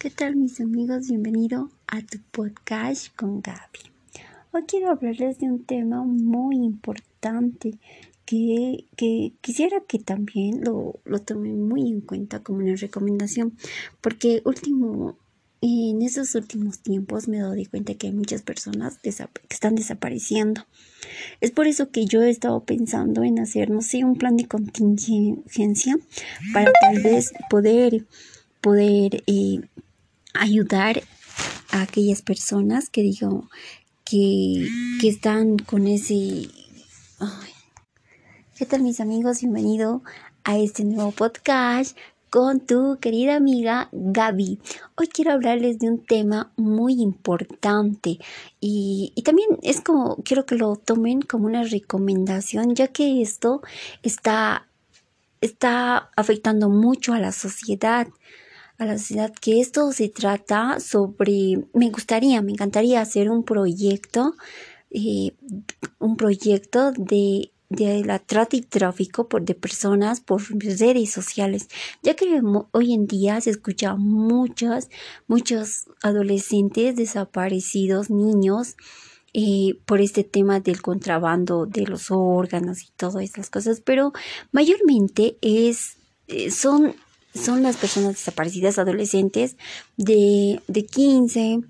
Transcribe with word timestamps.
¿Qué 0.00 0.08
tal 0.08 0.34
mis 0.34 0.58
amigos? 0.62 1.08
Bienvenido 1.08 1.68
a 1.86 2.00
tu 2.00 2.16
podcast 2.30 3.14
con 3.16 3.42
Gaby. 3.42 3.80
Hoy 4.50 4.62
quiero 4.66 4.88
hablarles 4.88 5.38
de 5.40 5.50
un 5.50 5.62
tema 5.66 6.02
muy 6.02 6.56
importante 6.56 7.74
que, 8.24 8.86
quisiera 9.42 9.82
que 9.86 9.98
también 9.98 10.64
lo, 10.64 10.98
lo 11.04 11.18
tomen 11.18 11.68
muy 11.68 11.90
en 11.90 12.00
cuenta 12.00 12.42
como 12.42 12.60
una 12.60 12.76
recomendación 12.76 13.58
porque 14.00 14.40
último, 14.46 15.18
en 15.60 16.00
esos 16.00 16.34
últimos 16.34 16.78
tiempos 16.78 17.28
me 17.28 17.40
doy 17.40 17.66
cuenta 17.66 17.92
que 17.92 18.06
hay 18.06 18.14
muchas 18.14 18.40
personas 18.40 18.96
que 18.96 19.10
están 19.10 19.74
desapareciendo. 19.74 20.64
Es 21.42 21.50
por 21.50 21.66
eso 21.66 21.90
que 21.90 22.06
yo 22.06 22.22
he 22.22 22.30
estado 22.30 22.64
pensando 22.64 23.22
en 23.22 23.38
hacer, 23.38 23.68
no 23.68 23.82
sé, 23.82 24.02
un 24.02 24.16
plan 24.16 24.38
de 24.38 24.48
contingencia 24.48 25.98
para 26.54 26.72
tal 26.80 27.02
vez 27.02 27.34
poder, 27.50 28.06
poder 28.62 29.22
eh, 29.26 29.60
ayudar 30.40 31.02
a 31.70 31.82
aquellas 31.82 32.22
personas 32.22 32.88
que 32.88 33.02
digo 33.02 33.48
que, 34.04 34.66
que 35.00 35.08
están 35.08 35.58
con 35.58 35.86
ese... 35.86 36.48
¿Qué 38.56 38.66
tal 38.66 38.82
mis 38.82 39.00
amigos? 39.00 39.40
Bienvenido 39.40 40.02
a 40.44 40.58
este 40.58 40.84
nuevo 40.84 41.12
podcast 41.12 41.96
con 42.30 42.60
tu 42.60 42.96
querida 43.00 43.36
amiga 43.36 43.90
Gaby. 43.92 44.58
Hoy 44.96 45.08
quiero 45.08 45.32
hablarles 45.32 45.78
de 45.78 45.90
un 45.90 46.02
tema 46.04 46.50
muy 46.56 47.02
importante 47.02 48.18
y, 48.60 49.12
y, 49.14 49.22
también 49.22 49.58
es 49.62 49.82
como, 49.82 50.16
quiero 50.24 50.46
que 50.46 50.54
lo 50.54 50.76
tomen 50.76 51.20
como 51.20 51.46
una 51.46 51.64
recomendación, 51.64 52.74
ya 52.74 52.88
que 52.88 53.20
esto 53.20 53.60
está, 54.02 54.66
está 55.42 56.10
afectando 56.16 56.70
mucho 56.70 57.12
a 57.12 57.18
la 57.18 57.32
sociedad 57.32 58.08
a 58.80 58.86
la 58.86 58.96
sociedad 58.96 59.30
que 59.38 59.60
esto 59.60 59.92
se 59.92 60.08
trata 60.08 60.80
sobre, 60.80 61.66
me 61.74 61.90
gustaría, 61.90 62.40
me 62.40 62.52
encantaría 62.52 63.02
hacer 63.02 63.28
un 63.28 63.44
proyecto, 63.44 64.34
eh, 64.90 65.32
un 65.98 66.16
proyecto 66.16 66.90
de, 66.92 67.52
de 67.68 68.02
la 68.06 68.18
trata 68.20 68.56
y 68.56 68.62
tráfico 68.62 69.28
por, 69.28 69.42
de 69.42 69.54
personas 69.54 70.20
por 70.20 70.40
redes 70.58 71.10
sociales, 71.10 71.68
ya 72.02 72.14
que 72.14 72.40
hoy 72.72 72.94
en 72.94 73.06
día 73.06 73.38
se 73.42 73.50
escucha 73.50 73.96
muchos, 73.96 74.88
muchos 75.28 75.84
adolescentes 76.02 76.96
desaparecidos, 76.96 78.08
niños, 78.08 78.76
eh, 79.34 79.78
por 79.84 80.00
este 80.00 80.24
tema 80.24 80.58
del 80.58 80.80
contrabando 80.80 81.66
de 81.66 81.82
los 81.82 82.10
órganos 82.10 82.82
y 82.82 82.88
todas 82.96 83.22
esas 83.22 83.50
cosas, 83.50 83.82
pero 83.84 84.14
mayormente 84.52 85.36
es, 85.42 85.98
eh, 86.28 86.50
son 86.50 86.94
son 87.34 87.62
las 87.62 87.76
personas 87.76 88.14
desaparecidas 88.14 88.78
adolescentes 88.78 89.56
de, 89.96 90.60
de 90.66 90.86
15 90.86 91.60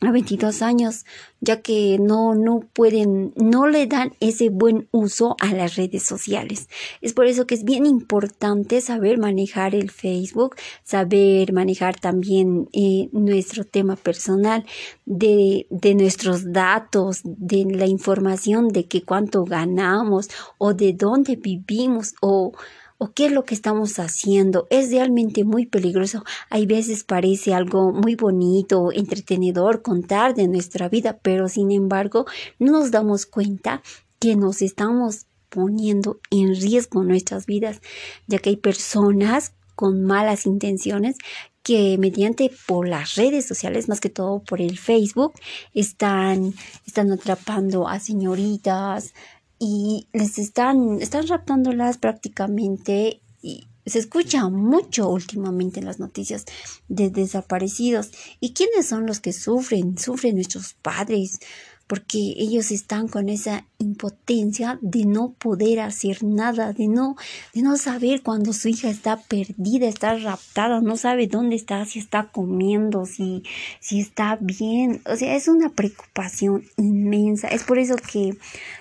a 0.00 0.12
22 0.12 0.62
años, 0.62 1.04
ya 1.40 1.60
que 1.60 1.98
no, 1.98 2.34
no 2.34 2.60
pueden, 2.72 3.32
no 3.34 3.66
le 3.66 3.86
dan 3.86 4.14
ese 4.20 4.48
buen 4.48 4.88
uso 4.92 5.36
a 5.40 5.52
las 5.52 5.74
redes 5.74 6.04
sociales. 6.04 6.68
Es 7.00 7.14
por 7.14 7.26
eso 7.26 7.46
que 7.46 7.56
es 7.56 7.64
bien 7.64 7.84
importante 7.84 8.80
saber 8.80 9.18
manejar 9.18 9.74
el 9.74 9.90
Facebook, 9.90 10.54
saber 10.84 11.52
manejar 11.52 11.98
también 11.98 12.68
eh, 12.72 13.08
nuestro 13.10 13.64
tema 13.64 13.96
personal, 13.96 14.64
de, 15.04 15.66
de 15.70 15.94
nuestros 15.94 16.52
datos, 16.52 17.22
de 17.24 17.64
la 17.64 17.86
información 17.86 18.68
de 18.68 18.86
que 18.86 19.02
cuánto 19.02 19.44
ganamos 19.44 20.28
o 20.58 20.74
de 20.74 20.92
dónde 20.92 21.34
vivimos 21.34 22.14
o 22.20 22.52
o 22.98 23.12
qué 23.12 23.26
es 23.26 23.32
lo 23.32 23.44
que 23.44 23.54
estamos 23.54 23.98
haciendo. 23.98 24.66
Es 24.70 24.90
realmente 24.90 25.44
muy 25.44 25.66
peligroso. 25.66 26.24
Hay 26.50 26.66
veces 26.66 27.04
parece 27.04 27.54
algo 27.54 27.92
muy 27.92 28.16
bonito, 28.16 28.92
entretenedor 28.92 29.82
contar 29.82 30.34
de 30.34 30.48
nuestra 30.48 30.88
vida, 30.88 31.18
pero 31.22 31.48
sin 31.48 31.70
embargo 31.70 32.26
no 32.58 32.72
nos 32.72 32.90
damos 32.90 33.24
cuenta 33.24 33.82
que 34.18 34.36
nos 34.36 34.62
estamos 34.62 35.26
poniendo 35.48 36.20
en 36.30 36.54
riesgo 36.54 37.04
nuestras 37.04 37.46
vidas, 37.46 37.80
ya 38.26 38.38
que 38.38 38.50
hay 38.50 38.56
personas 38.56 39.54
con 39.74 40.02
malas 40.02 40.44
intenciones 40.44 41.16
que 41.62 41.98
mediante 41.98 42.50
por 42.66 42.88
las 42.88 43.14
redes 43.14 43.46
sociales, 43.46 43.88
más 43.88 44.00
que 44.00 44.08
todo 44.08 44.42
por 44.42 44.60
el 44.60 44.78
Facebook, 44.78 45.34
están, 45.74 46.54
están 46.86 47.12
atrapando 47.12 47.86
a 47.86 48.00
señoritas, 48.00 49.12
y 49.58 50.08
les 50.12 50.38
están, 50.38 51.00
están 51.00 51.26
raptándolas 51.26 51.98
prácticamente 51.98 53.20
y 53.42 53.68
se 53.88 53.98
escucha 53.98 54.48
mucho 54.48 55.08
últimamente 55.08 55.80
en 55.80 55.86
las 55.86 55.98
noticias 55.98 56.44
de 56.88 57.10
desaparecidos. 57.10 58.10
¿Y 58.40 58.52
quiénes 58.52 58.86
son 58.86 59.06
los 59.06 59.20
que 59.20 59.32
sufren? 59.32 59.98
Sufren 59.98 60.34
nuestros 60.34 60.74
padres, 60.74 61.40
porque 61.88 62.34
ellos 62.36 62.70
están 62.70 63.08
con 63.08 63.28
esa 63.28 63.66
impotencia 63.78 64.78
de 64.82 65.06
no 65.06 65.32
poder 65.32 65.80
hacer 65.80 66.22
nada, 66.22 66.72
de 66.74 66.86
no, 66.86 67.16
de 67.54 67.62
no 67.62 67.76
saber 67.78 68.22
cuando 68.22 68.52
su 68.52 68.68
hija 68.68 68.90
está 68.90 69.16
perdida, 69.16 69.88
está 69.88 70.16
raptada, 70.16 70.80
no 70.80 70.96
sabe 70.96 71.26
dónde 71.26 71.56
está, 71.56 71.84
si 71.86 71.98
está 71.98 72.28
comiendo, 72.30 73.06
si, 73.06 73.42
si 73.80 74.00
está 74.00 74.38
bien. 74.40 75.00
O 75.06 75.16
sea, 75.16 75.34
es 75.34 75.48
una 75.48 75.70
preocupación 75.70 76.64
inmensa. 76.76 77.48
Es 77.48 77.64
por 77.64 77.78
eso 77.78 77.96
que 77.96 78.36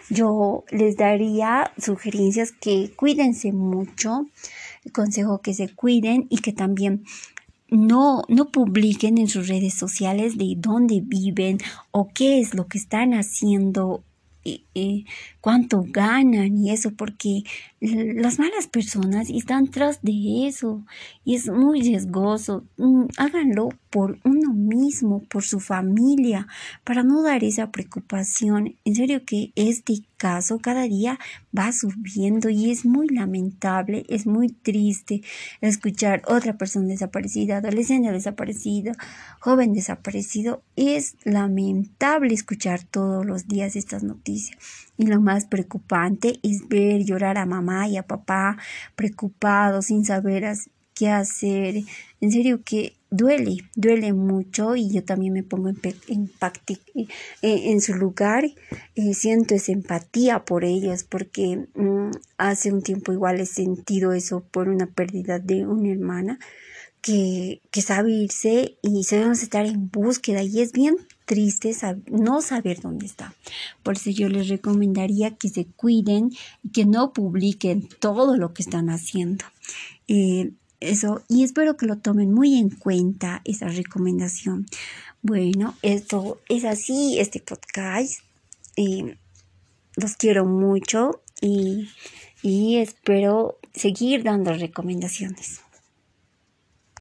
yo 0.09 0.65
les 0.69 0.97
daría 0.97 1.71
sugerencias 1.77 2.51
que 2.51 2.91
cuídense 2.95 3.53
mucho, 3.53 4.27
consejo 4.91 5.39
que 5.39 5.53
se 5.53 5.73
cuiden 5.73 6.27
y 6.29 6.39
que 6.39 6.51
también 6.51 7.03
no, 7.69 8.23
no 8.27 8.49
publiquen 8.49 9.17
en 9.17 9.27
sus 9.27 9.47
redes 9.47 9.73
sociales 9.73 10.37
de 10.37 10.55
dónde 10.57 11.01
viven 11.03 11.57
o 11.91 12.09
qué 12.13 12.39
es 12.39 12.53
lo 12.53 12.67
que 12.67 12.77
están 12.77 13.13
haciendo 13.13 14.03
cuánto 15.41 15.83
ganan 15.87 16.57
y 16.57 16.71
eso, 16.71 16.91
porque 16.91 17.43
las 17.79 18.39
malas 18.39 18.67
personas 18.67 19.29
están 19.29 19.67
tras 19.67 20.01
de 20.01 20.47
eso 20.47 20.83
y 21.25 21.35
es 21.35 21.47
muy 21.47 21.81
riesgoso. 21.81 22.63
Mm, 22.77 23.05
háganlo 23.17 23.69
por 23.89 24.19
uno 24.23 24.53
mismo, 24.53 25.23
por 25.29 25.43
su 25.43 25.59
familia, 25.59 26.47
para 26.83 27.03
no 27.03 27.21
dar 27.21 27.43
esa 27.43 27.71
preocupación. 27.71 28.75
En 28.85 28.95
serio 28.95 29.23
que 29.25 29.51
este 29.55 29.99
caso 30.17 30.59
cada 30.59 30.83
día 30.83 31.19
va 31.57 31.71
subiendo 31.71 32.49
y 32.49 32.71
es 32.71 32.85
muy 32.85 33.07
lamentable, 33.07 34.05
es 34.09 34.25
muy 34.25 34.49
triste 34.49 35.21
escuchar 35.61 36.21
otra 36.25 36.57
persona 36.57 36.87
desaparecida, 36.87 37.57
adolescente 37.57 38.11
desaparecido, 38.11 38.93
joven 39.39 39.73
desaparecido. 39.73 40.63
Es 40.75 41.15
lamentable 41.23 42.33
escuchar 42.33 42.83
todos 42.83 43.25
los 43.25 43.47
días 43.47 43.75
estas 43.75 44.03
noticias. 44.03 44.57
Y 44.97 45.05
lo 45.05 45.21
más 45.21 45.45
preocupante 45.45 46.39
es 46.43 46.67
ver 46.67 47.03
llorar 47.03 47.37
a 47.37 47.45
mamá 47.45 47.87
y 47.87 47.97
a 47.97 48.03
papá 48.03 48.57
preocupados 48.95 49.85
sin 49.85 50.03
saber 50.03 50.45
qué 50.93 51.09
hacer. 51.09 51.83
En 52.19 52.31
serio 52.31 52.61
que 52.63 52.96
duele, 53.09 53.57
duele 53.75 54.13
mucho 54.13 54.75
y 54.75 54.89
yo 54.91 55.03
también 55.03 55.33
me 55.33 55.43
pongo 55.43 55.69
en, 55.69 55.79
en, 56.07 56.31
eh, 56.95 57.07
en 57.41 57.81
su 57.81 57.93
lugar. 57.93 58.45
y 58.95 59.13
siento 59.13 59.55
esa 59.55 59.71
empatía 59.71 60.45
por 60.45 60.63
ellos 60.63 61.03
porque 61.03 61.67
mm, 61.75 62.11
hace 62.37 62.71
un 62.71 62.81
tiempo 62.81 63.13
igual 63.13 63.39
he 63.39 63.45
sentido 63.45 64.13
eso 64.13 64.41
por 64.51 64.69
una 64.69 64.87
pérdida 64.87 65.39
de 65.39 65.65
una 65.65 65.91
hermana 65.91 66.39
que, 67.01 67.61
que 67.71 67.81
sabe 67.81 68.11
irse 68.11 68.77
y 68.81 69.03
sabemos 69.03 69.41
estar 69.41 69.65
en 69.65 69.89
búsqueda 69.89 70.43
y 70.43 70.61
es 70.61 70.71
bien 70.71 70.95
triste 71.25 71.75
no 72.09 72.41
saber 72.41 72.81
dónde 72.81 73.05
está. 73.05 73.33
Por 73.83 73.95
eso 73.95 74.09
yo 74.09 74.29
les 74.29 74.47
recomendaría 74.47 75.35
que 75.35 75.49
se 75.49 75.65
cuiden 75.65 76.31
y 76.63 76.69
que 76.69 76.85
no 76.85 77.13
publiquen 77.13 77.87
todo 77.99 78.35
lo 78.37 78.53
que 78.53 78.63
están 78.63 78.89
haciendo. 78.89 79.45
Eh, 80.07 80.51
eso, 80.79 81.23
y 81.27 81.43
espero 81.43 81.77
que 81.77 81.85
lo 81.85 81.97
tomen 81.97 82.33
muy 82.33 82.57
en 82.57 82.69
cuenta 82.69 83.41
esa 83.45 83.67
recomendación. 83.67 84.65
Bueno, 85.21 85.75
esto 85.81 86.39
es 86.49 86.65
así, 86.65 87.19
este 87.19 87.39
podcast. 87.39 88.19
Eh, 88.75 89.17
los 89.95 90.15
quiero 90.15 90.45
mucho 90.45 91.21
y, 91.41 91.89
y 92.43 92.77
espero 92.77 93.57
seguir 93.73 94.23
dando 94.23 94.53
recomendaciones. 94.53 95.61